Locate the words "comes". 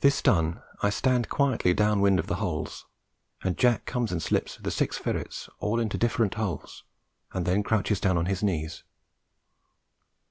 3.86-4.12